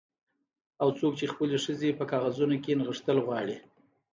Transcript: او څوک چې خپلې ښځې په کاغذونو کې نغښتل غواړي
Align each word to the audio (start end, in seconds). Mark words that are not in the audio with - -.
او 0.81 0.87
څوک 0.99 1.13
چې 1.19 1.31
خپلې 1.33 1.57
ښځې 1.65 1.97
په 1.99 2.03
کاغذونو 2.11 2.55
کې 2.63 2.77
نغښتل 2.79 3.17
غواړي 3.25 3.57